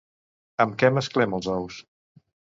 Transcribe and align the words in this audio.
Amb 0.65 0.73
què 0.83 0.91
mesclem 0.95 1.37
els 1.41 1.51
ous? 1.59 1.79